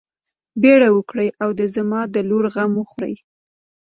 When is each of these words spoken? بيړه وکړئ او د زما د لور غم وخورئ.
بيړه 0.61 0.89
وکړئ 0.97 1.29
او 1.43 1.49
د 1.59 1.61
زما 1.75 2.01
د 2.13 2.15
لور 2.29 2.45
غم 2.53 2.71
وخورئ. 2.79 3.15